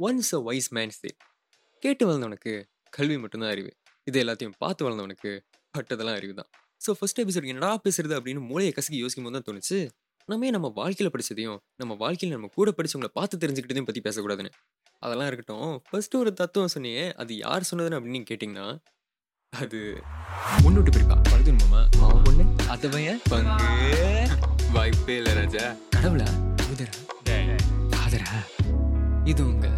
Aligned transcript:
Once 0.00 0.30
a 0.36 0.40
wise 0.48 0.70
man 0.76 0.94
say 0.98 1.10
கேட்டு 1.82 2.04
வளர்ந்தவனுக்கு 2.08 2.52
கல்வி 2.92 3.16
மட்டும்தான் 3.22 3.52
அறிவு. 3.54 3.70
இது 4.06 4.18
எல்லாத்தையும் 4.24 4.54
பார்த்து 4.62 4.84
வளர்ந்தவனுக்கு 4.86 5.30
பட்டதெல்லாம் 5.74 6.16
அறிவு 6.20 6.34
தான். 6.40 6.48
ஸோ 6.80 6.92
ஃபர்ஸ்ட் 6.98 7.20
எபிசோட் 7.22 7.50
என்னடா 7.52 7.70
பேசுறது 7.84 8.14
அப்படின்னு 8.18 8.40
மூளையை 8.50 8.72
கசக்கி 8.78 8.98
யோசிக்கும் 9.04 9.26
போது 9.26 9.36
தான் 9.36 9.46
தோணுச்சு 9.48 9.78
நம்ம 10.28 10.50
நம்ம 10.56 10.68
வாழ்க்கையில் 10.80 11.12
படிச்சதையும் 11.14 11.58
நம்ம 11.80 11.92
வாழ்க்கையில் 12.02 12.34
நம்ம 12.36 12.50
கூட 12.58 12.70
படிச்சவங்கள 12.76 13.10
பார்த்து 13.18 13.40
தெரிஞ்சுக்கிட்டதையும் 13.42 13.88
பற்றி 13.88 14.02
பேசக்கூடாதுன்னு? 14.06 14.52
அதெல்லாம் 15.02 15.28
இருக்கட்டும். 15.30 15.72
ஃபர்ஸ்ட் 15.88 16.14
ஒரு 16.20 16.30
தத்துவம் 16.40 16.72
சொன்னியே 16.74 17.04
அது 17.22 17.32
யார் 17.44 17.68
சொன்னதுன்னு 17.70 17.98
அப்படின்னு 17.98 18.28
கேட்டிங்கன்னா 18.30 18.66
அது 19.52 19.80
முன்னோட்டு 20.64 20.92
பிரிப்பா 20.96 21.16
பழுதுமாமா 21.30 21.82
அவன் 22.04 22.24
ஒண்ணு 22.30 22.44
அதவன் 22.74 23.20
பங்கு. 23.32 23.68
வாய்ப்பே 24.76 25.16
இல்லை 25.20 25.34
ராஜா. 25.40 25.64
கடவுளா? 25.96 26.28
முதரா 26.68 26.94
ஃபாதரா 27.92 28.32
இது 29.26 29.46
உங்க 29.46 29.68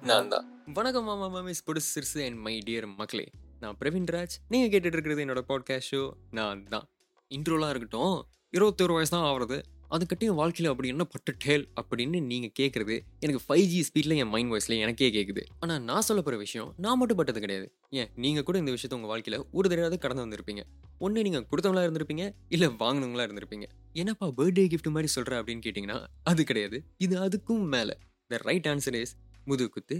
நான் 0.00 0.28
தான் 0.28 0.62
வணக்கம் 0.74 1.04
மாமா 1.04 1.26
மாமிஸ் 1.26 1.64
பொடு 1.64 1.80
சிறுசு 1.94 2.26
அண்ட் 2.26 2.38
மை 2.38 2.62
டியர் 2.66 2.86
மக்களே. 2.96 3.30
நான் 3.60 3.76
பிரவீன் 3.80 4.08
ராஜ். 4.10 4.34
நீங்கள் 4.48 4.70
கேட்டுட்டு 4.70 4.92
இருக்கிறது 4.92 5.24
என்னோட 5.24 5.42
பாட்காஸ்ட் 5.48 5.94
ஷோ 5.94 6.12
நான் 6.30 6.64
தான் 6.64 6.88
இன்ட்ரோலாம் 7.30 7.68
இருக்கட்டும். 7.68 8.26
இருபத்தொரு 8.50 8.92
வயசு 8.92 9.10
தான் 9.10 9.22
ஆகிறது 9.22 9.62
அதுக்கட்டையும் 9.90 10.34
வாழ்க்கையில் 10.34 10.70
அப்படி 10.72 10.88
என்ன 10.88 11.04
பட்டு 11.04 11.36
டேல் 11.38 11.68
அப்படின்னு 11.80 12.20
நீங்கள் 12.20 12.52
கேட்குறது 12.60 13.04
எனக்கு 13.20 13.40
ஃபைவ் 13.48 13.64
ஜி 13.64 13.84
ஸ்பீடில் 13.84 14.16
என் 14.16 14.28
மைண்ட் 14.28 14.50
வாய்ஸில் 14.50 14.78
எனக்கே 14.78 15.10
கேட்குது 15.10 15.42
ஆனால் 15.60 15.82
நான் 15.82 16.00
சொல்ல 16.00 16.22
போகிற 16.22 16.36
விஷயம் 16.36 16.74
நான் 16.76 16.98
மட்டும் 16.98 17.16
பட்டது 17.16 17.40
கிடையாது. 17.40 17.72
ஏன்? 17.90 18.08
நீங்கள் 18.14 18.42
கூட 18.42 18.58
இந்த 18.58 18.70
விஷயத்த 18.70 18.92
உங்கள் 18.92 19.08
வாழ்க்கையில் 19.08 19.44
ஒரு 19.50 19.68
தடவை 19.68 19.98
கடந்து 19.98 20.26
வந்திருப்பீங்க. 20.26 20.62
ஒன்று 20.98 21.22
நீங்கள் 21.22 21.46
கொடுத்தவங்களா 21.50 21.86
இருந்திருப்பீங்க 21.86 22.34
இல்லை 22.48 22.68
வாங்கினவங்களா 22.68 23.26
இருந்திருப்பீங்க. 23.28 23.64
என்னப்பா 23.92 24.28
பர்த்டே 24.28 24.66
கிஃப்ட் 24.66 24.90
மாதிரி 24.90 25.06
சொல்கிற 25.06 25.42
அப்படின்னு 25.42 25.64
கேட்டிங்கன்னா 25.64 26.04
அது 26.22 26.44
கிடையாது. 26.44 26.84
இது 26.98 27.28
அதுக்கும் 27.28 27.66
மேலே. 27.66 27.96
The 28.32 28.38
right 28.48 28.66
answer 28.70 28.96
is 29.00 29.12
முதுகுத்து 29.50 29.96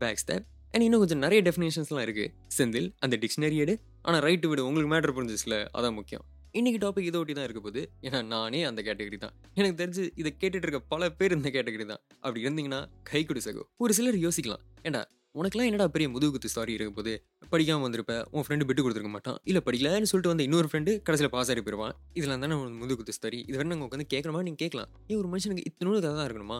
back 0.00 0.18
step 0.22 0.46
and 0.74 0.84
இன்னும் 0.86 1.02
கொஞ்சம் 1.02 1.22
நிறைய 1.24 1.40
டெஃபினேஷன்ஸ்லாம் 1.46 2.04
இருக்குது 2.06 2.32
செந்தில் 2.56 2.88
அந்த 3.04 3.14
டிக்ஷனரி 3.22 3.56
எடு. 3.64 3.74
ஆனால் 4.06 4.22
ரைட்டு 4.26 4.46
விடு. 4.50 4.62
உங்களுக்கு 4.68 4.90
மேட்ரு 4.92 5.12
புரிஞ்சிச்சுல? 5.18 5.56
அதான் 5.78 5.96
முக்கியம். 5.98 6.24
இன்னைக்கு 6.58 6.78
டாபிக் 6.84 7.08
இதை 7.10 7.18
ஒட்டி 7.20 7.34
தான் 7.38 7.46
இருக்க 7.48 7.60
போகுது. 7.66 7.82
ஏன்னா 8.06 8.18
நானே 8.32 8.60
அந்த 8.70 8.80
கேட்டகரி 8.88 9.18
தான். 9.24 9.34
எனக்கு 9.58 9.76
தெரிஞ்சு 9.82 10.04
இதை 10.20 10.30
கேட்டுட்டு 10.42 10.66
இருக்க 10.68 10.80
பல 10.92 11.10
பேர் 11.18 11.36
இந்த 11.38 11.50
கேட்டகரி 11.56 11.86
தான். 11.92 12.02
அப்படி 12.24 12.44
இருந்தீங்கன்னா 12.46 12.80
கை 13.10 13.22
கொடு 13.24 13.42
சகோ. 13.46 13.64
ஒரு 13.84 13.94
சிலர் 13.98 14.18
யோசிக்கலாம். 14.26 14.62
ஏண்டா 14.88 15.02
உனக்குலாம் 15.34 15.68
என்னடா 15.68 15.86
பெரிய 15.92 16.06
முதுகுத்து 16.14 16.48
ஸ்டாரி 16.54 16.72
இருக்க 16.78 16.92
போது 16.96 17.12
படிக்காமல் 17.52 17.84
வந்திருப்ப 17.86 18.14
உன் 18.36 18.44
ஃப்ரெண்டு 18.46 18.64
விட்டு 18.68 18.82
கொடுத்துருக்க 18.82 19.12
மாட்டான். 19.14 19.38
இல்லை 19.50 19.60
படிக்கலன்னு 19.66 20.08
சொல்லிட்டு 20.10 20.32
வந்த 20.32 20.42
இன்னொரு 20.48 20.68
ஃப்ரெண்டு 20.70 20.92
கடைசியில் 21.06 21.32
பாஸ் 21.36 21.50
ஆகி 21.52 21.62
போயிடுவான் 21.66 21.94
இதெல்லாம் 22.18 22.42
தானே 22.44 22.56
உனக்கு 22.60 22.80
முதுகுத்து 22.82 23.14
ஸ்டாரி 23.18 23.38
இது 23.48 23.56
வேணும் 23.58 23.72
நாங்கள் 23.72 23.88
உட்காந்து 23.88 24.06
கேட்கணுமா? 24.14 24.42
நீங்கள் 24.48 24.62
கேட்கலாம். 24.64 24.90
ஏன் 25.10 25.18
ஒரு 25.22 25.30
மனுஷனுக்கு 25.32 25.64
இத்தனோட 25.70 25.96
கதை 26.04 26.14
தான் 26.18 26.28
இருக்கணுமா? 26.28 26.58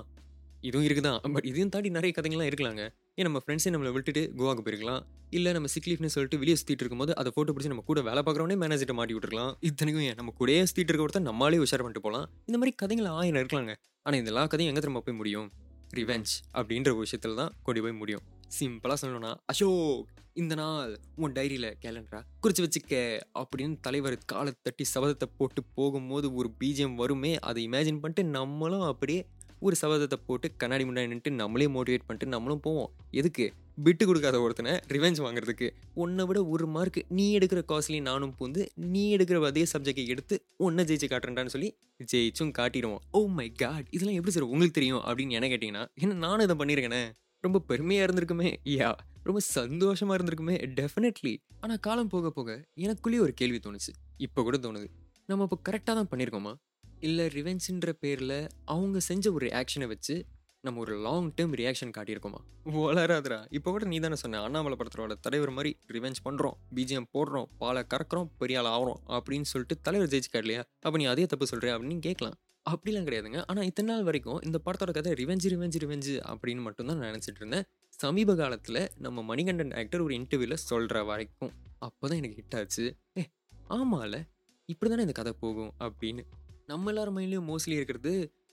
இதுவும் 0.69 0.87
இருக்குதான். 0.89 1.19
பட் 1.35 1.47
இதையும் 1.51 1.73
தாண்டி 1.75 1.91
நிறைய 1.97 2.13
கதைகள்லாம் 2.17 2.51
இருக்கலாங்க. 2.51 2.83
ஏன் 3.19 3.27
நம்ம 3.29 3.41
ஃப்ரெண்ட்ஸே 3.45 3.71
நம்மளை 3.75 3.93
விட்டுட்டு 3.97 4.23
கோவாக்கு 4.39 4.65
போயிருக்கலாம்? 4.67 5.03
இல்லை 5.37 5.53
நம்ம 5.57 5.69
சிக்லீஃப்னு 5.75 6.13
சொல்லிட்டு 6.15 6.41
வெளியே 6.43 6.57
சுற்றிட்டு 6.61 6.83
இருக்கும்போது 6.85 7.13
அதை 7.21 7.33
ஃபோட்டோ 7.35 7.53
பிடிச்சி 7.55 7.73
நம்ம 7.73 7.85
கூட 7.91 8.01
வேலை 8.09 8.23
பார்க்குறவனே 8.27 8.57
மேனேஜர்ட்ட 8.63 8.97
மாட்டி 9.01 9.15
விட்டுருக்கலாம். 9.15 9.53
இத்தனைக்கும் 9.71 10.07
ஏன்? 10.09 10.19
நம்ம 10.21 10.35
கூடயே 10.41 10.63
சுற்றிட்டு 10.71 10.93
இருக்க 10.93 11.07
ஒருத்தர் 11.07 11.29
நம்மளாலே 11.31 11.61
உஷார் 11.67 11.85
பண்ணிட்டு 11.87 12.07
போகலாம். 12.07 12.27
இந்த 12.49 12.59
மாதிரி 12.59 12.75
கதைகள் 12.83 13.11
ஆயிரம் 13.19 13.41
இருக்கலாங்க. 13.43 13.75
ஆனால் 14.07 14.21
இந்த 14.23 14.33
எல்லா 14.35 14.45
கதையும் 14.47 14.73
எங்கே 14.73 14.85
திரும்ப 14.87 15.03
போய் 15.09 15.21
முடியும்? 15.23 15.49
ரிவெஞ்ச் 15.99 16.35
அப்படின்ற 16.59 16.91
ஒரு 16.95 17.05
விஷயத்தில் 17.07 17.41
தான் 17.43 17.53
கொண்டு 17.63 17.81
போய் 17.85 18.01
முடியும். 18.03 18.23
சிம்பிளாக 18.59 18.97
சொல்லணும்னா 19.03 19.33
அசோக் 19.51 20.09
இந்த 20.41 20.55
நாள் 20.55 20.93
உன் 21.23 21.35
டைரியில் 21.37 21.69
கேலண்டரா 21.83 22.21
குறித்து 22.43 22.63
வச்சுக்க 22.65 22.95
அப்படின்னு 23.41 23.75
தலைவர் 23.81 24.17
காலை 24.33 24.53
தட்டி 24.63 24.85
சபதத்தை 24.95 25.27
போட்டு 25.39 25.61
போகும்போது 25.79 26.27
ஒரு 26.35 26.49
பீஜியம் 26.61 26.95
வருமே 26.95 27.33
அதை 27.49 27.63
இமேஜின் 27.69 28.01
பண்ணிட்டு 28.01 28.25
நம்மளும் 28.39 28.87
அப்படியே 28.91 29.21
ஒரு 29.67 29.77
சபதத்தை 29.81 30.19
போட்டு 30.29 30.47
கண்ணாடி 30.63 30.85
முன்னாடி 30.85 31.09
நின்றுட்டு 31.11 31.31
நம்மளே 31.41 31.67
மோட்டிவேட் 31.75 32.07
பண்ணிட்டு 32.07 32.35
நம்மளும் 32.35 32.63
போவோம். 32.67 32.91
எதுக்கு? 33.21 33.45
விட்டு 33.85 34.05
கொடுக்காத 34.07 34.37
ஒருத்தனை 34.45 34.73
ரிவெஞ்ச் 34.93 35.21
வாங்குறதுக்கு. 35.25 35.67
உன்னை 36.03 36.25
விட 36.29 36.39
ஒரு 36.55 36.67
மார்க் 36.75 36.99
நீ 37.19 37.27
எடுக்கிற 37.39 37.61
காஸ்ட்லி 37.71 37.99
நானும் 38.09 38.35
பூந்து 38.39 38.63
நீ 38.95 39.05
எடுக்கிற 39.17 39.39
அதே 39.51 39.63
சப்ஜெக்டை 39.73 40.05
எடுத்து 40.15 40.37
உன்னை 40.67 40.85
ஜெயிச்சு 40.89 41.09
காட்டுறேன்டான்னு 41.13 41.55
சொல்லி 41.55 41.69
ஜெயிச்சும் 42.13 42.53
காட்டிடுவோம். 42.59 43.03
ஓ 43.19 43.21
மை 43.39 43.47
காட் 43.63 43.87
இதெல்லாம் 43.91 44.19
எப்படி 44.19 44.35
சார் 44.37 44.49
உங்களுக்கு 44.53 44.79
தெரியும் 44.81 45.03
அப்படின்னு 45.09 45.37
என்ன 45.39 45.49
கேட்டிங்கன்னா 45.53 45.85
என்ன 46.03 46.19
நானும் 46.27 46.45
இதை 46.49 46.57
பண்ணியிருக்கேனே? 46.63 47.03
ரொம்ப 47.47 47.61
பெருமையாக 47.71 48.07
இருந்திருக்குமே. 48.07 48.51
யா 48.77 48.91
ரொம்ப 49.29 49.41
சந்தோஷமாக 49.59 50.17
இருந்திருக்குமே 50.19 50.57
டெஃபினெட்லி 50.81 51.35
ஆனால் 51.61 51.81
காலம் 51.87 52.13
போக 52.15 52.31
போக 52.31 52.51
எனக்குள்ளேயே 52.85 53.25
ஒரு 53.27 53.35
கேள்வி 53.41 53.61
தோணுச்சு. 53.67 53.93
இப்போ 54.27 54.43
கூட 54.43 54.57
தோணுது. 54.57 54.89
நம்ம 55.31 55.47
இப்போ 55.49 55.59
கரெக்டாக 55.69 55.97
தான் 55.99 56.11
பண்ணியிருக்கோமா? 56.13 56.53
இல்லை 57.07 57.25
ரிவென்ஸுன்ற 57.37 57.91
பேரில் 58.03 58.39
அவங்க 58.65 58.99
செஞ்ச 59.01 59.33
ஒரு 59.33 59.47
ஆக்ஷனை 59.61 59.87
வச்சு 59.93 60.15
நம்ம 60.65 60.81
ஒரு 60.81 60.95
லாங் 60.97 61.29
டேர்ம் 61.37 61.55
ரியாக்ஷன் 61.61 61.93
காட்டியிருக்கோமா? 61.97 62.41
வளராதுரா 62.75 63.39
இப்போ 63.51 63.69
கூட 63.71 63.85
நீ 63.85 63.97
தானே 63.99 64.17
சொன்ன 64.23 64.43
அண்ணாமலை 64.43 64.77
படத்தோட 64.81 65.15
தலைவர் 65.21 65.51
மாதிரி 65.51 65.71
ரிவெஞ்ச் 65.95 66.21
பண்ணுறோம் 66.27 66.57
பிஜிஎம் 66.77 67.09
போடுறோம் 67.15 67.49
பாலை 67.63 67.83
கறக்குறோம் 67.95 68.29
பெரிய 68.41 68.59
ஆள் 68.61 68.69
ஆகிறோம் 68.75 69.01
அப்படின்னு 69.17 69.49
சொல்லிட்டு 69.53 69.77
தலைவர் 69.87 70.11
ஜெயிச்சு 70.13 70.31
காட்டலையா 70.35 70.63
அப்போ 70.87 70.97
நீ 70.99 71.05
அதே 71.05 71.25
தப்பு 71.27 71.47
சொல்கிறியா 71.53 71.75
அப்படின்னு 71.77 72.05
கேட்கலாம். 72.09 72.37
அப்படிலாம் 72.67 73.07
கிடையாதுங்க. 73.07 73.41
ஆனால் 73.47 73.65
இத்தனை 73.65 73.89
நாள் 73.93 74.07
வரைக்கும் 74.09 74.41
இந்த 74.41 74.59
படத்தோட 74.67 74.91
கதை 74.99 75.13
ரிவெஞ்சு 75.21 75.49
ரிவெஞ்சு 75.55 75.79
ரிவெஞ்சு 75.85 76.15
அப்படின்னு 76.33 76.63
மட்டும்தான் 76.67 76.99
நான் 76.99 77.11
நினச்சிட்டு 77.13 77.41
இருந்தேன். 77.43 77.67
சமீப 77.99 78.35
காலத்தில் 78.35 78.81
நம்ம 79.07 79.23
மணிகண்டன் 79.23 79.73
ஆக்டர் 79.81 80.05
ஒரு 80.07 80.15
இன்டர்வியூவில் 80.21 80.63
சொல்கிற 80.71 81.03
வரைக்கும் 81.11 81.53
அப்போ 81.79 82.05
தான் 82.09 82.19
எனக்கு 82.21 82.39
ஹிட் 82.41 82.57
ஆச்சு. 82.61 82.85
ஏ 83.19 83.25
ஆமால 83.79 84.15
இப்படி 84.69 84.89
தானே 84.91 85.05
இந்த 85.07 85.17
கதை 85.21 85.33
போகும் 85.41 85.73
அப்படின்னு 85.87 86.23
நம்ம 86.71 86.91
எல்லார் 86.91 87.11
மைண்ட்லேயும் 87.15 87.49
மோஸ்ட்லி 87.51 87.75
இருக்கிறது 87.79 88.13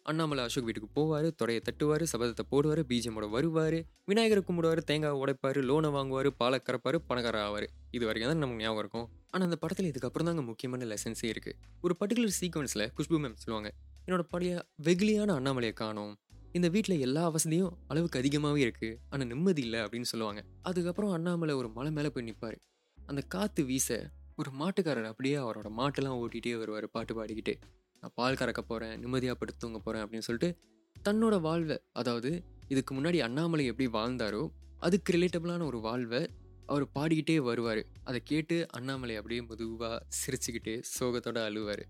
அண்ணாமலை 0.10 0.42
அசோக் 0.48 0.68
வீட்டுக்கு 0.68 0.90
போவார் 0.98 1.28
துறையை 1.40 1.62
தட்டுவார் 1.66 2.04
சபதத்தை 2.12 2.44
போடுவார் 2.52 2.82
பீஜமோட 2.90 3.26
வருவார் 3.34 3.78
விநாயகரை 4.10 4.42
கும்பிடுவார் 4.48 4.82
தேங்காய் 4.90 5.20
உடைப்பார் 5.22 5.60
லோனை 5.70 5.90
வாங்குவார் 5.96 6.30
பாலை 6.40 6.58
கறப்பார் 6.68 6.98
பணக்கார 7.10 7.38
ஆவார். 7.48 7.68
இது 7.96 8.04
வரைக்கும் 8.08 8.32
தான் 8.32 8.42
நமக்கு 8.44 8.64
ஞாபகம் 8.64 8.82
இருக்கும். 8.84 9.06
ஆனால் 9.34 9.48
அந்த 9.50 9.58
படத்தில் 9.64 9.90
இதுக்கப்புறம் 9.92 10.30
தாங்க 10.30 10.44
முக்கியமான 10.50 10.88
லெசன்ஸே 10.92 11.28
இருக்குது 11.34 11.58
ஒரு 11.86 11.96
பர்டிகுலர் 12.00 12.36
சீக்வன்ஸில் 12.40 12.86
குஷ்பு 12.98 13.20
மேம் 13.24 13.40
சொல்லுவாங்க 13.44 13.72
என்னோட 14.06 14.24
பழைய 14.34 14.54
வெகுலியான 14.88 15.36
அண்ணாமலையை 15.40 15.76
காணும். 15.84 16.14
இந்த 16.58 16.68
வீட்டில் 16.76 17.04
எல்லா 17.08 17.26
வசதியும் 17.36 17.74
அளவுக்கு 17.94 18.20
அதிகமாகவே 18.22 18.62
இருக்குது 18.68 18.96
ஆனால் 19.12 19.30
நிம்மதி 19.34 19.64
இல்லை 19.68 19.82
அப்படின்னு 19.86 20.12
சொல்லுவாங்க. 20.14 20.42
அதுக்கப்புறம் 20.70 21.14
அண்ணாமலை 21.18 21.56
ஒரு 21.62 21.70
மலை 21.78 21.92
மேலே 21.98 22.12
போய் 22.16 22.28
நிற்பார் 22.30 22.58
அந்த 22.98 23.24
காற்று 23.36 23.64
வீச 23.72 24.00
ஒரு 24.42 24.52
மாட்டுக்காரர் 24.62 25.12
அப்படியே 25.12 25.38
அவரோட 25.44 25.70
மாட்டெல்லாம் 25.82 26.18
ஓட்டிகிட்டே 26.24 26.58
வருவார் 26.64 26.88
பாட்டு 26.96 27.14
பாடிக்கிட்டு. 27.20 27.54
நான் 28.02 28.14
பால் 28.16 28.34
கறக்க 28.34 28.62
போகிறேன் 28.62 29.00
நிம்மதியாக 29.00 29.38
படுத்து 29.40 29.60
தூங்க 29.60 29.80
போகிறேன் 29.80 30.04
அப்படின்னு 30.04 30.28
சொல்லிட்டு 30.28 30.50
தன்னோட 30.96 31.42
வாழ்வை 31.42 31.78
அதாவது 31.92 32.32
இதுக்கு 32.68 32.92
முன்னாடி 32.96 33.20
அண்ணாமலை 33.20 33.66
எப்படி 33.66 33.88
வாழ்ந்தாரோ 33.98 34.44
அதுக்கு 34.80 35.14
ரிலேட்டபிளான 35.14 35.66
ஒரு 35.66 35.80
வாழ்வை 35.80 36.22
அவர் 36.66 36.86
பாடிக்கிட்டே 37.00 37.36
வருவார். 37.38 37.82
அதை 38.04 38.20
கேட்டு 38.24 38.56
அண்ணாமலை 38.70 39.16
அப்படியே 39.16 39.42
மெதுவாக 39.42 39.96
சிரிச்சுக்கிட்டே 40.20 40.76
சோகத்தோடு 41.00 41.40
அழுவார். 41.40 41.84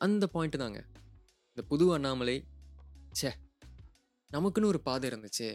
அந்த 0.00 0.28
பாயிண்ட்டு 0.34 0.60
தாங்க. 0.62 0.80
இந்த 1.48 1.62
புது 1.68 1.84
அண்ணாமலை 1.94 2.36
ச்சே 3.18 3.30
நமக்குன்னு 4.30 4.70
ஒரு 4.72 4.80
பாதை 4.80 5.06
இருந்துச்சு. 5.10 5.48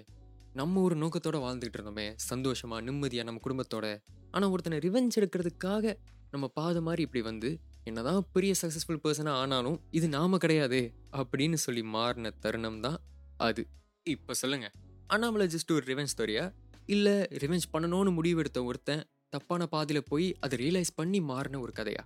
நம்ம 0.53 0.81
ஒரு 0.81 0.95
நோக்கத்தோடு 0.95 1.39
வாழ்ந்துக்கிட்டு 1.39 1.79
இருந்தோமே 1.79 2.07
சந்தோஷமாக 2.15 2.81
நிம்மதியாக 2.81 3.27
நம்ம 3.29 3.41
குடும்பத்தோட. 3.47 3.88
ஆனால் 4.31 4.49
ஒருத்தனை 4.49 4.79
ரிவெஞ்ச் 4.79 5.17
எடுக்கிறதுக்காக 5.19 5.95
நம்ம 6.31 6.47
பாதை 6.59 6.81
மாதிரி 6.81 7.01
இப்படி 7.01 7.23
வந்து 7.23 7.49
என்னதான் 7.88 8.22
பெரிய 8.34 8.53
சக்ஸஸ்ஃபுல் 8.62 9.02
பர்சனாக 9.03 9.40
ஆனாலும் 9.42 9.78
இது 9.92 10.08
நாம 10.09 10.38
கிடையாது 10.38 10.80
அப்படின்னு 11.12 11.58
சொல்லி 11.66 11.84
மாறின 11.96 12.31
தருணம் 12.44 12.80
தான் 12.81 12.98
அது. 13.38 13.64
இப்போ 14.03 14.34
சொல்லுங்க. 14.34 14.68
அண்ணாமலை 15.08 15.46
ஜஸ்ட் 15.56 15.72
ஒரு 15.72 15.86
ரிவெஞ்ச் 15.92 16.14
ஸ்டோரியா 16.16 16.46
இல்லை 16.86 17.14
ரிவெஞ்ச் 17.44 17.68
பண்ணணும்னு 17.74 18.12
முடிவு 18.14 18.40
எடுத்த 18.40 18.59
ஒருத்தன் 18.64 19.03
தப்பான 19.30 19.66
பாதையில் 19.66 20.08
போய் 20.09 20.28
அதை 20.40 20.56
ரியலைஸ் 20.64 20.92
பண்ணி 20.96 21.20
மாறின 21.22 21.59
ஒரு 21.59 21.74
கதையா? 21.80 22.03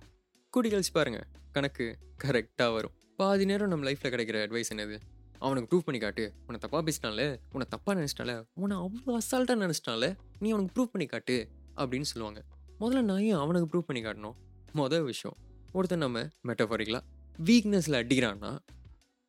கூடி 0.52 0.68
கழிச்சு 0.68 0.92
பாருங்க. 0.92 1.20
கணக்கு 1.52 1.86
கரெக்டாக 2.24 2.72
வரும். 2.72 2.94
பாதி 3.16 3.44
நேரம் 3.44 3.68
நம்ம 3.68 3.90
லைஃப்பில் 3.90 4.12
கிடைக்கிற 4.14 4.38
அட்வைஸ் 4.46 4.72
என்னது? 4.74 4.96
அவனுக்கு 5.38 5.68
ப்ரூவ் 5.72 5.86
பண்ணி 5.86 6.00
காட்டு. 6.00 6.24
உன்னை 6.46 6.58
தப்பாக 6.64 6.82
பேசினால 6.88 7.22
உன்னை 7.52 7.66
தப்பாக 7.74 7.94
நினச்சிட்டால 7.98 8.32
உன்னை 8.54 8.76
அவ்வளோ 8.76 9.18
அசால்ட்டாக 9.18 9.60
நினச்சிட்டால 9.64 10.04
நீ 10.38 10.50
அவனுக்கு 10.50 10.74
ப்ரூவ் 10.76 10.92
பண்ணி 10.94 11.06
காட்டு 11.06 11.36
அப்படின்னு 11.76 12.08
சொல்லுவாங்க. 12.12 12.42
முதல்ல 12.80 13.02
நான் 13.10 13.24
ஏன் 13.30 13.42
அவனுக்கு 13.44 13.68
ப்ரூவ் 13.72 13.88
பண்ணி 13.88 14.02
காட்டணும்? 14.02 14.36
மொதல் 14.74 15.04
விஷயம். 15.04 15.36
ஒருத்தன் 15.72 16.02
நம்ம 16.04 16.20
மெட்டஃபாரிக்கலாக 16.48 17.02
வீக்னஸில் 17.44 17.98
அடிக்கிறான்னா 18.00 18.50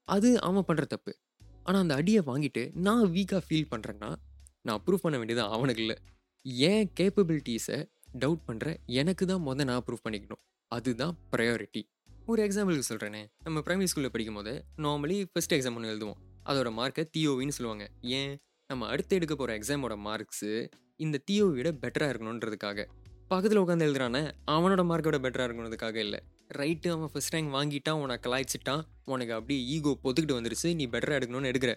அது 0.08 0.30
அவன் 0.42 0.66
பண்ணுற 0.68 0.86
தப்பு. 0.94 1.12
ஆனால் 1.64 1.82
அந்த 1.82 1.96
அடியை 1.96 2.22
வாங்கிட்டு 2.26 2.64
நான் 2.74 3.06
வீக்காக 3.06 3.42
ஃபீல் 3.48 3.70
பண்ணுறேன்னா 3.74 4.10
நான் 4.62 4.82
ப்ரூவ் 4.86 5.04
பண்ண 5.06 5.18
வேண்டியது 5.18 5.44
அவனுக்கு 5.56 5.82
இல்லை. 5.82 5.98
ஏன் 6.72 6.92
கேப்பபிலிட்டிஸை 7.00 7.78
டவுட் 8.20 8.44
பண்ணுற 8.48 8.76
எனக்கு 8.86 9.26
தான் 9.26 9.42
முதல் 9.42 9.66
நான் 9.66 9.84
ப்ரூவ் 9.88 10.04
பண்ணிக்கணும். 10.08 10.42
அதுதான் 10.68 11.18
ப்ரையாரிட்டி 11.32 11.82
ஒரு 12.26 12.40
எக்ஸாம்பிளுக்கு 12.48 12.90
சொல்கிறேனே 12.90 13.22
நம்ம 13.44 13.60
ப்ரைமரி 13.60 13.88
ஸ்கூலில் 13.92 14.14
படிக்கும் 14.16 14.36
போது 14.36 14.52
நார்மலி 14.78 15.18
ஃபஸ்ட் 15.32 15.56
எக்ஸாம் 15.56 15.76
ஒன்று 15.76 15.94
எழுதுவோம். 15.94 16.20
அதோட 16.46 16.70
மார்க்கை 16.80 17.04
தியோவின்னு 17.18 17.56
சொல்லுவாங்க. 17.58 17.86
ஏன்? 18.02 18.34
நம்ம 18.70 18.88
அடுத்து 18.88 19.16
எடுக்க 19.16 19.36
போகிற 19.36 19.58
எக்ஸாமோட 19.58 19.96
மார்க்ஸு 20.08 20.52
இந்த 20.96 21.20
தியோவை 21.32 21.54
விட 21.54 21.70
பெட்டராக 21.72 22.12
இருக்கணுன்றதுக்காக. 22.14 22.86
பக்கத்தில் 23.28 23.60
உட்காந்து 23.60 23.88
எழுதுறானே 23.88 24.22
அவனோட 24.52 24.82
மார்க்கோட 24.90 25.18
பெட்டராக 25.26 25.48
இருக்கணுன்றதுக்காக 25.48 25.96
இல்லை. 25.96 26.20
ரைட்டு 26.50 26.90
அவன் 26.96 27.10
ஃபஸ்ட் 27.14 27.34
ரேங்க் 27.36 27.52
வாங்கிட்டான் 27.56 28.00
உனக்கு 28.04 28.24
கலாய்ச்சிட்டான். 28.26 28.82
உனக்கு 29.14 29.34
அப்படியே 29.34 29.62
ஈகோ 29.76 29.92
பொத்துக்கிட்டு 30.04 30.36
வந்துருச்சு 30.38 30.70
நீ 30.76 30.86
பெட்டராக 30.94 31.18
எடுக்கணும்னு 31.20 31.52
எடுக்கிற. 31.52 31.72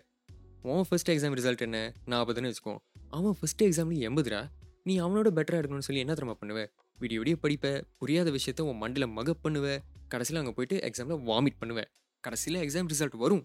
உன் 0.63 0.87
ஃபஸ்ட் 0.89 1.11
எக்ஸாம் 1.13 1.37
ரிசல்ட் 1.39 1.65
என்ன? 1.67 1.79
நாற்பதுன்னு 2.13 2.51
வச்சுக்கோ. 2.51 2.75
அவன் 3.17 3.37
ஃபஸ்ட் 3.41 3.65
எக்ஸாம்லேயும் 3.67 4.07
எண்பதுரா 4.09 4.41
நீ 4.83 4.95
அவனோட 5.01 5.29
பெட்டராக 5.39 5.61
எடுக்கணும்னு 5.61 5.87
சொல்லி 5.89 6.03
என்ன 6.05 6.15
திரும்ப 6.15 6.35
பண்ணுவ? 6.41 6.61
விடிய 6.99 7.19
விடிய 7.23 7.37
படிப்ப 7.45 7.73
புரியாத 8.01 8.31
விஷயத்த 8.37 8.61
உன் 8.71 8.81
மண்டியில் 8.83 9.15
மகப் 9.19 9.43
பண்ணுவ. 9.45 9.67
கடைசியில் 10.13 10.41
அங்கே 10.43 10.55
போயிட்டு 10.59 10.77
எக்ஸாமில் 10.89 11.23
வாமிட் 11.31 11.59
பண்ணுவேன் 11.63 11.89
கடைசியில் 12.25 12.61
எக்ஸாம் 12.65 12.91
ரிசல்ட் 12.93 13.17
வரும். 13.25 13.45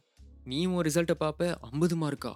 நீ 0.51 0.59
உன் 0.65 0.83
ரிசல்ட்டை 0.87 1.15
பார்ப்ப 1.23 1.57
ஐம்பது 1.69 1.95
மார்க்கா 2.03 2.33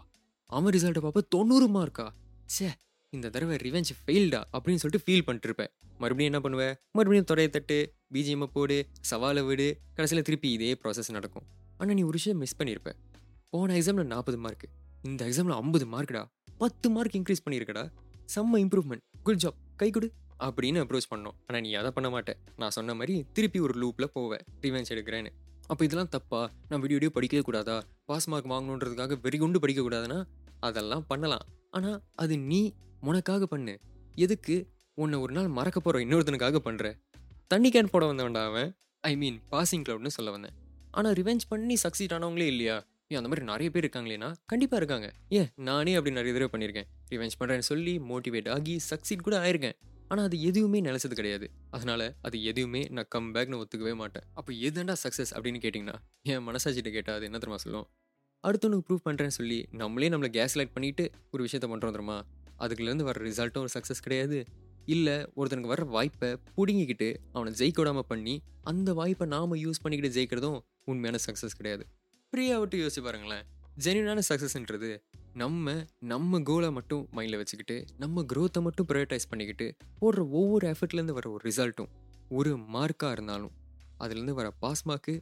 அவன் 0.50 0.74
ரிசல்ட்டை 0.76 1.04
பார்ப்ப 1.06 1.22
தொண்ணூறு 1.36 1.68
மார்க்கா 1.78 2.06
ச்சே 2.54 2.68
இந்த 3.14 3.28
தடவை 3.36 3.56
ரிவெஞ்ச் 3.66 3.92
ஃபெயில்டா 4.00 4.40
அப்படின்னு 4.56 4.82
சொல்லிட்டு 4.82 5.06
ஃபீல் 5.06 5.26
பண்ணிட்டு 5.28 5.48
இருப்பேன் 5.50 5.72
மறுபடியும் 6.02 6.32
என்ன 6.32 6.40
பண்ணுவேன் 6.46 6.74
மறுபடியும் 6.98 7.28
தொடைய 7.30 7.50
தட்டு. 7.56 7.78
பிஜிஎம்மை 8.16 8.50
போடு 8.58 8.78
சவாலை 9.12 9.44
விடு. 9.50 9.68
கடைசியில் 9.98 10.28
திருப்பி 10.30 10.50
இதே 10.58 10.72
ப்ராசஸ் 10.84 11.12
நடக்கும். 11.18 11.46
ஆனால் 11.80 11.96
நீ 12.00 12.04
ஒரு 12.10 12.18
விஷயம் 12.20 12.42
மிஸ் 12.44 12.58
பண்ணியிருப்ப 12.60 12.92
போன 13.54 13.74
எக்ஸாமில் 13.80 14.12
நாற்பது 14.14 14.38
மார்க் 14.44 14.68
இந்த 15.10 15.22
எக்ஸாமில் 15.30 15.56
ஐம்பது 15.62 15.86
மார்க்குடா 15.94 16.22
பத்து 16.62 16.88
மார்க் 16.96 17.16
இன்க்ரீஸ் 17.20 17.44
பண்ணியிருக்கடா 17.46 17.84
செம்ம 18.34 18.60
இம்ப்ரூவ்மெண்ட் 18.64 19.04
குட் 19.26 19.42
ஜாப் 19.44 19.58
கை 19.82 19.90
கொடு. 19.96 20.08
அப்படின்னு 20.46 20.80
அப்ரோச் 20.84 21.10
பண்ணோம். 21.12 21.36
ஆனால் 21.48 21.64
நீ 21.66 21.70
அதை 21.80 21.90
பண்ண 21.98 22.08
மாட்டேன் 22.14 22.40
நான் 22.62 22.74
சொன்ன 22.78 22.94
மாதிரி 23.00 23.16
திருப்பி 23.36 23.60
ஒரு 23.66 23.74
லூப்பில் 23.82 24.10
போவேன் 24.16 24.44
ரிவென்ஸ் 24.66 24.92
எடுக்கிறேன்னு. 24.94 25.32
அப்போ 25.72 25.82
இதெல்லாம் 25.88 26.12
தப்பா? 26.16 26.42
நான் 26.70 26.82
வீடியோ 26.84 26.98
வீடியோ 26.98 27.12
படிக்கவே 27.16 27.44
கூடாதா? 27.46 27.76
பாஸ் 28.10 28.28
மார்க் 28.32 28.50
வாங்கணுன்றதுக்காக 28.54 29.18
வெறி 29.22 29.38
கொண்டு 29.38 29.60
படிக்கக்கூடாதுன்னா 29.64 30.20
அதெல்லாம் 30.68 31.06
பண்ணலாம். 31.12 31.46
ஆனால் 31.78 31.98
அது 32.24 32.36
நீ 32.52 32.62
உனக்காக 33.10 33.46
பண்ணு. 33.54 33.76
எதுக்கு 34.26 34.56
உன்னை 35.04 35.18
ஒரு 35.20 35.34
நாள் 35.34 35.48
மறக்க 35.58 35.80
போகிற 35.80 36.04
இன்னொருத்தனுக்காக 36.06 36.60
பண்ணுற 36.68 36.90
தண்ணி 37.48 37.70
கேன் 37.70 37.90
போட 37.92 38.04
வந்தவன்டா 38.12 38.44
அவன். 38.46 38.70
ஐ 39.00 39.18
மீன் 39.18 39.36
பாசிங் 39.52 39.84
க்ளவுட்னு 39.88 40.08
சொல்ல 40.08 40.32
வந்தேன். 40.32 40.54
ஆனால் 40.92 41.14
ரிவெஞ்ச் 41.14 41.44
பண்ணி 41.50 41.76
சக்சீட் 41.84 42.14
ஆனவங்களே 42.16 42.48
இல்லையா? 42.48 42.78
ஏன் 43.08 43.18
அந்த 43.18 43.30
மாதிரி 43.30 43.46
நிறைய 43.46 43.70
பேர் 43.72 43.86
இருக்காங்களேனா 43.86 44.30
கண்டிப்பாக 44.46 44.80
இருக்காங்க. 44.82 45.08
ஏன் 45.30 45.50
நானே 45.56 45.94
அப்படி 45.94 46.16
நிறைய 46.16 46.34
தடவை 46.38 46.50
பண்ணியிருக்கேன். 46.54 46.88
ரிவெஞ்ச் 47.12 47.36
பண்ணுறேன்னு 47.40 47.68
சொல்லி 47.72 47.94
மோட்டிவேட் 48.00 48.50
ஆகி 48.50 48.80
சக்சீட் 48.90 49.22
கூட 49.22 49.38
ஆயிருக்கேன். 49.38 49.78
ஆனால் 50.08 50.26
அது 50.26 50.42
எதுவுமே 50.42 50.82
நிலச்சது 50.82 51.14
கிடையாது. 51.14 51.50
அதனால 51.70 52.16
அது 52.22 52.44
எதுவுமே 52.44 52.82
நான் 52.90 53.10
கம் 53.10 53.30
பேக்னு 53.36 53.62
ஒத்துக்கவே 53.62 53.96
மாட்டேன். 53.96 54.24
அப்போ 54.34 54.54
எதுண்டா 54.54 54.96
சக்ஸஸ் 55.04 55.34
அப்படின்னு 55.36 55.62
கேட்டிங்கன்னா 55.66 55.96
என் 56.22 56.48
மனசாட்சிகிட்ட 56.48 56.92
கேட்டால் 56.92 57.16
அது 57.16 57.26
என்ன 57.26 57.38
தெரியுமா 57.38 57.58
சொல்லும்? 57.58 57.88
அடுத்தவனுக்கு 58.44 58.88
ப்ரூவ் 58.90 59.06
பண்ணுறேன்னு 59.06 59.38
சொல்லி 59.40 59.66
நம்மளே 59.72 60.10
நம்மளை 60.10 60.28
கேஸ் 60.28 60.58
லைட் 60.58 60.76
பண்ணிவிட்டு 60.80 61.06
ஒரு 61.32 61.44
விஷயத்த 61.44 61.70
பண்ணுறோம் 61.74 61.96
தெரியுமா? 61.98 62.18
அதுக்குலேருந்து 62.60 63.04
வர 63.04 63.22
ரிசல்ட்டும் 63.26 63.64
ஒரு 63.66 63.70
சக்ஸஸ் 63.74 64.04
கிடையாது. 64.04 64.46
இல்லை 64.86 65.16
ஒருத்தனுக்கு 65.36 65.74
வர 65.74 65.84
வாய்ப்பை 65.96 66.30
பிடுங்கிக்கிட்டு 66.58 67.10
அவனை 67.32 67.52
ஜெயிக்க 67.60 67.76
விடாமல் 67.76 68.08
பண்ணி 68.08 68.36
அந்த 68.72 68.94
வாய்ப்பை 68.94 69.28
நாம் 69.28 69.56
யூஸ் 69.56 69.82
பண்ணிக்கிட்டு 69.84 70.16
ஜெயிக்கிறதும் 70.18 70.60
உண்மையான 70.84 71.22
சக்ஸஸ் 71.26 71.58
கிடையாது. 71.58 71.84
ஃப்ரீயாக 72.34 72.60
விட்டு 72.60 72.78
யோசிச்சு 72.78 73.04
பாருங்களேன். 73.04 73.46
ஜென்யூனான 73.84 74.20
சக்ஸஸ்ன்றது 74.30 74.90
நம்ம 75.34 75.74
நம்ம 76.00 76.40
கோலை 76.40 76.72
மட்டும் 76.72 77.08
மைண்டில் 77.16 77.38
வச்சுக்கிட்டு 77.38 77.86
நம்ம 77.98 78.24
க்ரோத்தை 78.34 78.62
மட்டும் 78.62 78.88
ப்ரையோட்டைஸ் 78.90 79.30
பண்ணிக்கிட்டு 79.30 79.68
போடுற 80.02 80.24
ஒவ்வொரு 80.40 80.66
எஃபர்ட்லேருந்து 80.72 81.16
வர 81.18 81.30
ஒரு 81.30 81.44
ரிசல்ட்டும் 81.50 81.92
ஒரு 82.30 82.52
மார்க்காக 82.76 83.12
இருந்தாலும் 83.12 83.54
அதுலேருந்து 84.00 84.38
வர 84.40 84.50
பாஸ் 84.64 84.84
மார்க்கு 84.88 85.14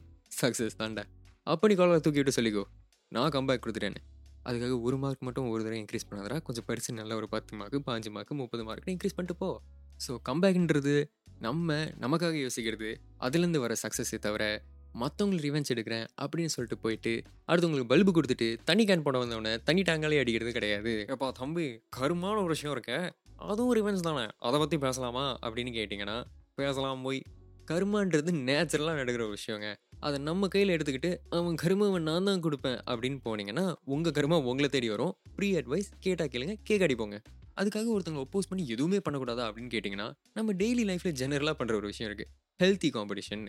சக்ஸஸ் 0.42 0.78
தாண்டா 0.78 1.04
அப்போ 1.42 1.68
நீ 1.68 1.74
காலை 1.74 1.96
தூக்கிவிட்டு 1.96 2.36
சொல்லிக்கோ. 2.36 2.62
நான் 3.08 3.30
கம்பேக் 3.30 3.62
கொடுத்துட்டேன்னு. 3.64 4.00
அதுக்காக 4.44 4.80
ஒரு 4.80 4.96
மார்க் 4.96 5.22
மட்டும் 5.22 5.48
ஒரு 5.48 5.62
தடவை 5.62 5.84
இன்க்ரீஸ் 5.84 6.08
பண்ணாதரா 6.10 6.42
கொஞ்சம் 6.42 6.64
படித்து 6.66 6.94
நல்ல 6.94 7.14
ஒரு 7.14 7.28
பத்து 7.28 7.56
மார்க்கு 7.56 7.80
பாஞ்சு 7.86 8.10
மார்க்கு 8.10 8.34
முப்பது 8.34 8.64
மார்க்கு 8.64 8.92
இன்க்ரீஸ் 8.92 9.16
பண்ணிட்டு 9.16 9.36
போ. 9.36 9.62
ஸோ 10.08 10.12
கம்பேக்ன்றது 10.28 11.04
நம்ம 11.38 11.74
நமக்காக 11.74 12.46
யோசிக்கிறது. 12.46 12.90
அதுலேருந்து 13.20 13.58
வர 13.58 13.74
சக்ஸஸே 13.82 14.18
தவிர 14.18 14.62
மற்றவங்களுக்கு 15.00 15.46
ரிவெஞ்ச் 15.46 15.70
எடுக்கிறேன் 15.74 16.06
அப்படின்னு 16.22 16.52
சொல்லிட்டு 16.56 16.82
போயிட்டு 16.82 17.22
அடுத்தவங்களுக்கு 17.48 17.88
பல்பு 17.88 18.10
கொடுத்துட்டு 18.10 18.58
தண்ணி 18.64 18.84
கேன் 18.84 19.02
போட 19.02 19.18
வந்தவொடனே 19.18 19.62
தண்ணி 19.62 19.82
டேங்காலே 19.82 20.18
அடிக்கிறது 20.18 20.52
கிடையாது. 20.52 21.04
எப்பா 21.08 21.32
தம்பி 21.32 21.82
கருமான 21.88 22.36
ஒரு 22.36 22.46
விஷயம் 22.46 22.76
இருக்க. 22.76 23.14
அதுவும் 23.36 23.74
ரிவெஞ்ச் 23.74 24.00
தானே. 24.00 24.26
அதை 24.38 24.58
பற்றி 24.58 24.78
பேசலாமா 24.78 25.38
அப்படின்னு 25.42 25.72
கேட்டிங்கன்னா 25.78 26.24
பேசலாம் 26.54 27.02
போய். 27.02 27.22
கருமான்றது 27.70 28.30
நேச்சுரலாக 28.48 28.94
நடக்கிற 28.94 29.26
ஒரு 29.26 29.36
விஷயங்க. 29.36 29.68
அதை 30.06 30.16
நம்ம 30.28 30.48
கையில் 30.54 30.72
எடுத்துக்கிட்டு 30.76 31.10
அவன் 31.36 31.54
கருமாவை 31.62 31.98
நான் 32.08 32.26
தான் 32.28 32.42
கொடுப்பேன் 32.46 32.78
அப்படின்னு 32.90 33.18
போனீங்கன்னா 33.26 33.64
உங்கள் 33.94 34.14
கருமா 34.16 34.36
உங்களை 34.50 34.68
தேடி 34.74 34.88
வரும். 34.94 35.12
ஃப்ரீ 35.36 35.48
அட்வைஸ் 35.60 35.88
கேட்டால் 36.04 36.30
கேளுங்க 36.32 36.54
கேக் 36.68 36.84
அடிப்போங்க 36.86 37.18
அதுக்காக 37.60 37.88
ஒருத்தவங்க 37.94 38.22
ஒப்போஸ் 38.26 38.48
பண்ணி 38.50 38.64
எதுவுமே 38.74 38.98
பண்ணக்கூடாதா 39.06 39.44
அப்படின்னு 39.48 39.70
கேட்டிங்கன்னா 39.74 40.08
நம்ம 40.38 40.52
டெய்லி 40.62 40.84
லைஃப்பில் 40.90 41.16
ஜெனரலாக 41.20 41.56
பண்ணுற 41.60 41.74
ஒரு 41.80 41.88
விஷயம் 41.92 42.08
இருக்குது 42.10 42.30
ஹெல்த்தி 42.62 42.90
காம்படிஷன் 42.96 43.44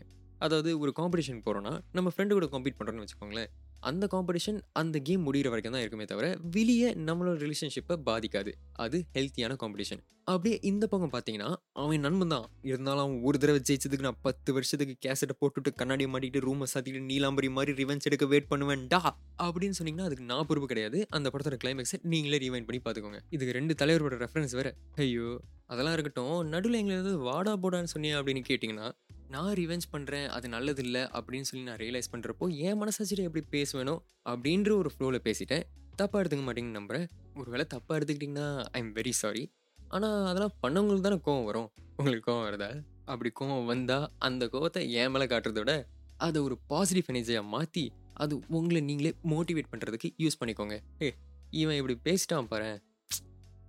அதாவது 0.46 0.69
ஒரு 0.84 0.94
காம்படிஷன் 1.00 1.42
போகிறோன்னா 1.46 1.74
நம்ம 1.98 2.12
ஃப்ரெண்டு 2.13 2.38
கூட 2.38 2.48
காம்பீட் 2.54 2.78
பண்ணுறோன்னு 2.80 3.06
வச்சுக்கோங்களேன். 3.06 3.52
அந்த 3.85 4.07
காம்படிஷன் 4.07 4.59
அந்த 4.73 4.99
கேம் 4.99 5.25
முடிகிற 5.25 5.49
வரைக்கும் 5.49 5.71
தான் 5.71 5.81
இருக்குமே 5.81 6.05
தவிர 6.05 6.27
வெளியே 6.51 6.89
நம்மளோட 7.07 7.37
ரிலேஷன்ஷிப்பை 7.43 7.95
பாதிக்காது. 8.05 8.51
அது 8.75 9.05
ஹெல்த்தியான 9.13 9.55
காம்படிஷன் 9.55 10.01
அப்படியே 10.23 10.59
இந்த 10.61 10.87
பக்கம் 10.87 11.11
பார்த்தீங்கன்னா 11.11 11.49
அவன் 11.73 11.99
நண்பன் 11.99 12.27
தான். 12.27 12.45
இருந்தாலும் 12.61 13.03
அவன் 13.03 13.21
ஒரு 13.21 13.37
தடவை 13.37 13.59
ஜெயிச்சதுக்கு 13.59 14.03
நான் 14.03 14.21
பத்து 14.21 14.53
வருஷத்துக்கு 14.53 14.95
கேசட்டை 15.05 15.35
போட்டுட்டு 15.41 15.71
கண்ணாடியை 15.75 16.11
மாட்டிட்டு 16.11 16.39
ரூமை 16.39 16.67
சாத்திட்டு 16.73 16.99
நீலாம்பரி 17.01 17.49
மாதிரி 17.49 17.83
ரிவெஞ்ச் 17.83 18.01
எடுக்க 18.01 18.25
வெயிட் 18.25 18.51
பண்ணுவேன்டா 18.51 18.99
அப்படின்னு 19.43 19.77
சொன்னீங்கன்னா 19.79 20.03
அதுக்கு 20.03 20.23
நான் 20.23 20.45
பொறுப்பு 20.45 20.67
கிடையாது. 20.67 21.07
அந்த 21.09 21.29
படத்தோட 21.29 21.57
கிளைமேக்ஸை 21.63 21.99
நீங்களே 22.03 22.37
ரிவைண்ட் 22.37 22.65
பண்ணி 22.65 22.81
பார்த்துக்கோங்க 22.85 23.19
இதுக்கு 23.29 23.53
ரெண்டு 23.53 23.75
தலைவரோட 23.81 24.17
ரெஃபரன்ஸ் 24.17 24.55
வேற. 24.55 24.71
ஐயோ! 24.95 25.27
அதெல்லாம் 25.67 25.93
இருக்கட்டும். 25.93 26.43
நடுவில் 26.47 26.79
எங்களை 26.79 27.13
வாடா 27.21 27.57
போடான்னு 27.57 27.93
சொன்னியா 27.95 28.17
அப்படின்னு 28.17 28.43
கேட்டிங்கன்னா 28.49 28.87
நான் 29.33 29.54
ரிவெஞ்ச் 29.54 29.86
பண்ணுறேன் 29.92 30.27
அது 30.27 30.50
நல்லது 30.50 30.83
இல்லை 30.83 31.01
அப்படின்னு 31.18 31.48
சொல்லி 31.50 31.66
நான் 31.66 31.80
ரியலைஸ் 31.83 32.12
பண்ணுறப்போ 32.12 32.45
என் 32.57 32.80
மனசாச்சிட்டு 32.81 33.25
எப்படி 33.27 33.44
பேசுவேனோ? 33.56 33.95
அப்படின்ற 34.30 34.72
ஒரு 34.81 34.89
ஃப்ளோவில் 34.94 35.25
பேசிட்டேன். 35.27 35.63
தப்பாக 36.01 36.22
எடுத்துக்க 36.22 36.44
மாட்டேங்கன்னு 36.48 36.77
நம்புகிறேன் 36.80 37.07
ஒருவேளை 37.36 37.66
தப்பாக 37.74 37.98
எடுத்துக்கிட்டிங்கன்னா 37.98 38.48
ஐ 38.72 38.81
எம் 38.81 38.94
வெரி 38.95 39.10
சாரி 39.10 39.44
ஆனால் 39.89 40.25
அதெல்லாம் 40.25 40.56
பண்ணவங்களுக்கு 40.63 41.07
தானே 41.07 41.19
கோவம் 41.25 41.44
வரும். 41.44 41.69
உங்களுக்கு 41.98 42.31
கோவம் 42.31 42.45
வருதா? 42.48 42.69
அப்படி 43.06 43.31
கோவம் 43.39 43.66
வந்தால் 43.66 44.07
அந்த 44.18 44.45
கோவத்தை 44.45 44.81
என் 45.01 45.12
மேலே 45.12 45.25
காட்டுறத 45.25 45.62
விட 45.63 45.74
அதை 46.18 46.42
ஒரு 46.42 46.57
பாசிட்டிவ் 46.68 47.10
எனர்ஜியாக 47.16 47.44
மாற்றி 47.56 47.92
அது 48.13 48.33
உங்களை 48.48 48.81
நீங்களே 48.81 49.12
மோட்டிவேட் 49.24 49.71
பண்ணுறதுக்கு 49.71 50.10
யூஸ் 50.24 50.39
பண்ணிக்கோங்க. 50.39 50.75
ஏ 51.01 51.10
இவன் 51.62 51.78
இப்படி 51.81 51.95
பேசிட்டான் 52.07 52.50
பாரு 52.51 52.69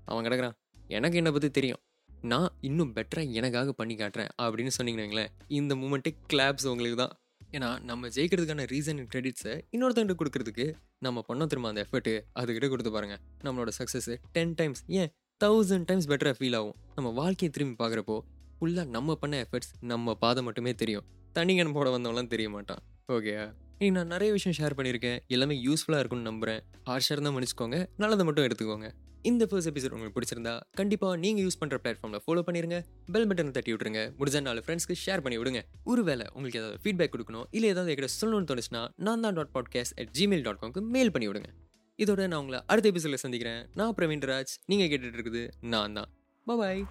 அவன் 0.05 0.25
கிடக்குறான். 0.25 0.57
எனக்கு 0.97 1.17
என்னை 1.17 1.33
பற்றி 1.33 1.51
தெரியும். 1.51 1.81
நான் 2.23 2.49
இன்னும் 2.69 2.93
பெட்டராக 2.97 3.37
எனக்காக 3.39 3.73
பண்ணி 3.73 3.95
காட்டுறேன் 3.95 4.31
அப்படின்னு 4.45 4.73
சொன்னீங்களேன் 4.79 5.31
இந்த 5.59 5.75
மூமெண்ட்டே 5.75 6.13
கிளாப்ஸ் 6.33 6.67
உங்களுக்கு 6.73 6.99
தான். 7.03 7.15
ஏன்னா 7.57 7.69
நம்ம 7.89 8.09
ஜெயிக்கிறதுக்கான 8.15 8.65
ரீசன் 8.73 8.99
அண்ட் 9.01 9.11
கிரெடிட்ஸை 9.13 9.53
இன்னொருத்தங்கிட்ட 9.75 10.17
கொடுக்கறதுக்கு 10.23 10.67
நம்ம 11.07 11.23
பண்ண 11.29 11.47
திரும்ப 11.47 11.69
அந்த 11.73 11.87
எஃபர்ட்டு 11.87 12.15
அதுக்கிட்ட 12.41 12.69
கொடுத்து 12.73 12.93
பாருங்க. 12.97 13.17
நம்மளோட 13.45 13.73
சக்ஸஸ் 13.79 14.11
டென் 14.37 14.55
டைம்ஸ் 14.61 14.83
ஏன் 15.01 15.13
தௌசண்ட் 15.45 15.87
டைம்ஸ் 15.91 16.09
பெட்டராக 16.13 16.37
ஃபீல் 16.39 16.57
ஆகும். 16.61 16.77
நம்ம 16.97 17.11
வாழ்க்கையை 17.21 17.51
திரும்பி 17.57 17.77
பார்க்குறப்போ 17.83 18.17
ஃபுல்லாக 18.59 18.89
நம்ம 18.97 19.17
பண்ண 19.23 19.45
எஃபர்ட்ஸ் 19.45 19.73
நம்ம 19.93 20.15
பாதை 20.25 20.43
மட்டுமே 20.49 20.75
தெரியும். 20.83 21.07
தண்ணிகன் 21.39 21.73
போட 21.73 21.89
வந்தவங்களாம் 21.97 22.33
தெரிய 22.35 22.49
மாட்டான். 22.57 22.83
ஓகேயா 23.17 23.47
இன்னைக்கு 23.79 23.97
நான் 23.97 24.13
நிறைய 24.15 24.31
விஷயம் 24.35 24.55
ஷேர் 24.59 24.75
பண்ணியிருக்கேன். 24.77 25.19
எல்லாமே 25.35 25.55
யூஸ்ஃபுல்லாக 25.65 25.99
இருக்கும்னு 26.03 26.27
நம்புகிறேன் 26.29 26.61
ஹார்ஷாக 26.87 27.15
இருந்தால் 27.15 27.35
மன்னிச்சுக்கோங்க. 27.35 27.79
நல்லதை 28.03 28.23
மட்டும் 28.27 28.47
எடுத்துக்கோங்க. 28.47 28.87
இந்த 29.31 29.43
ஃபர்ஸ்ட் 29.49 29.71
எபிசோட் 29.71 29.95
உங்களுக்கு 29.97 30.17
பிடிச்சிருந்தா 30.19 30.55
கண்டிப்பாக 30.79 31.17
நீங்கள் 31.25 31.45
யூஸ் 31.47 31.59
பண்ணுற 31.63 31.79
பிளாட்ஃபார்மில் 31.85 32.23
ஃபாலோ 32.25 32.43
பண்ணிருங்க. 32.47 32.79
பெல் 33.15 33.27
பட்டனை 33.31 33.53
தட்டி 33.57 33.73
விட்டுருங்க. 33.73 34.03
முடிஞ்ச 34.21 34.41
நாலு 34.47 34.63
ஃப்ரெண்ட்ஸ்க்கு 34.65 34.97
ஷேர் 35.03 35.23
பண்ணி 35.27 35.39
விடுங்க. 35.43 35.63
ஒருவேளை 35.93 36.27
உங்களுக்கு 36.37 36.61
ஏதாவது 36.63 36.81
ஃபீட்பேக் 36.85 37.13
கொடுக்கணும் 37.17 37.47
இல்லை 37.59 37.69
ஏதாவது 37.75 37.93
எங்கிட்ட 37.95 38.11
சொல்லணும்னு 38.21 38.49
தோணுச்சுன்னா 38.53 38.83
நான் 39.09 39.27
தான் 39.27 39.37
dot 39.41 39.53
podcast 39.59 39.97
at 40.01 40.13
Gmail 40.21 40.47
dot 40.49 40.61
காம்க்கு 40.65 40.85
mail 40.97 41.13
பண்ணி 41.17 41.29
விடுங்க. 41.33 41.51
இதோட 41.99 42.21
நான் 42.33 42.41
உங்களை 42.43 42.61
அடுத்த 42.71 42.89
எபிசோடில் 42.95 43.23
சந்திக்கிறேன். 43.27 43.63
நான் 43.81 43.95
பிரவீன் 44.01 44.27
ராஜ். 44.33 44.55
நீங்கள் 44.73 44.91
கேட்டுட்டு 44.93 45.19
இருக்குது 45.21 45.45
நான் 45.75 45.97
தான். 46.01 46.11
பாய் 46.47 46.85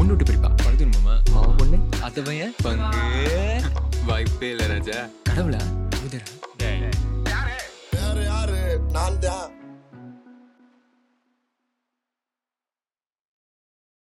ஒன்று 0.00 0.24
பிரிப்பா? 0.30 0.52
பழுது 0.64 0.86
மாமா 0.94 1.16
மாமா 1.36 1.52
பொண்ணு 1.62 1.78
அது 2.08 2.22
பங்கு. 2.64 2.90
வாய்ப்பே 4.10 4.50
இல்லை 4.54 4.68
ராஜா. 4.74 4.98
கடவுளா? 5.28 5.62
உதரா 6.12 6.90
யாரு 7.94 8.22
யாரு 8.24 8.58
நான் 8.92 9.18
தான் 9.18 9.48